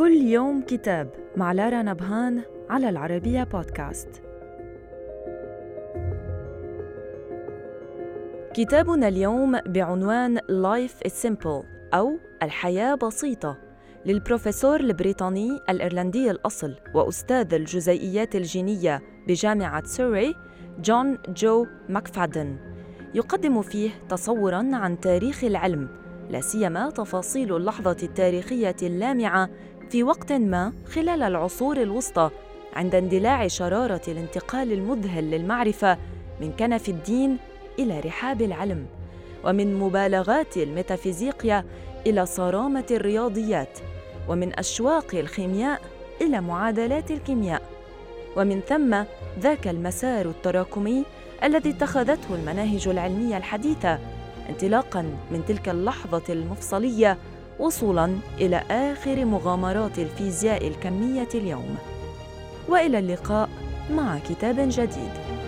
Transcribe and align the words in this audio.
كل 0.00 0.12
يوم 0.12 0.62
كتاب 0.62 1.08
مع 1.36 1.52
لارا 1.52 1.82
نبهان 1.82 2.42
على 2.70 2.88
العربية 2.88 3.44
بودكاست. 3.44 4.08
كتابنا 8.54 9.08
اليوم 9.08 9.60
بعنوان 9.60 10.38
Life 10.38 11.08
is 11.08 11.12
Simple 11.26 11.64
أو 11.94 12.18
الحياة 12.42 12.94
بسيطة 12.94 13.58
للبروفيسور 14.06 14.80
البريطاني 14.80 15.50
الإيرلندي 15.68 16.30
الأصل 16.30 16.76
وأستاذ 16.94 17.54
الجزيئيات 17.54 18.36
الجينية 18.36 19.02
بجامعة 19.28 19.84
سوري 19.84 20.34
جون 20.78 21.18
جو 21.28 21.66
ماكفادن 21.88 22.56
يقدم 23.14 23.62
فيه 23.62 23.90
تصوراً 24.08 24.68
عن 24.72 25.00
تاريخ 25.00 25.44
العلم 25.44 25.88
لا 26.30 26.40
سيما 26.40 26.90
تفاصيل 26.90 27.56
اللحظة 27.56 27.96
التاريخية 28.02 28.76
اللامعة 28.82 29.50
في 29.90 30.02
وقت 30.02 30.32
ما 30.32 30.72
خلال 30.86 31.22
العصور 31.22 31.82
الوسطى 31.82 32.30
عند 32.72 32.94
اندلاع 32.94 33.48
شرارة 33.48 34.00
الانتقال 34.08 34.72
المذهل 34.72 35.30
للمعرفة 35.30 35.98
من 36.40 36.52
كنف 36.52 36.88
الدين 36.88 37.36
إلى 37.78 38.00
رحاب 38.00 38.42
العلم 38.42 38.86
ومن 39.44 39.78
مبالغات 39.78 40.56
الميتافيزيقيا 40.56 41.64
إلى 42.06 42.26
صرامة 42.26 42.84
الرياضيات 42.90 43.78
ومن 44.28 44.58
أشواق 44.58 45.14
الخيمياء 45.14 45.80
إلى 46.20 46.40
معادلات 46.40 47.10
الكيمياء 47.10 47.62
ومن 48.36 48.60
ثم 48.60 49.02
ذاك 49.40 49.68
المسار 49.68 50.26
التراكمي 50.26 51.04
الذي 51.44 51.70
اتخذته 51.70 52.34
المناهج 52.34 52.88
العلمية 52.88 53.36
الحديثة 53.36 53.98
انطلاقا 54.48 55.02
من 55.30 55.44
تلك 55.48 55.68
اللحظة 55.68 56.22
المفصلية 56.28 57.18
وصولا 57.60 58.16
إلى 58.40 58.56
آخر 58.70 59.24
مغامرات 59.24 59.98
الفيزياء 59.98 60.68
الكمية 60.68 61.28
اليوم. 61.34 61.76
وإلى 62.68 62.98
اللقاء 62.98 63.48
مع 63.90 64.18
كتاب 64.18 64.56
جديد. 64.58 65.39